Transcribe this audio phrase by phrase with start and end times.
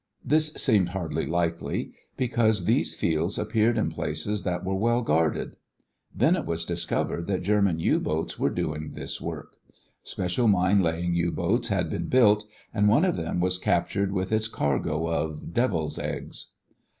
[0.25, 5.57] This seemed hardly likely, because these fields appeared in places that were well guarded.
[6.11, 9.57] Then it was discovered that German U boats were doing this work.
[10.01, 14.31] Special mine laying U boats had been built and one of them was captured with
[14.31, 16.47] its cargo of "devil's eggs."